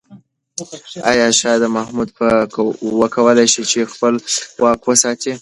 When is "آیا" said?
1.09-1.31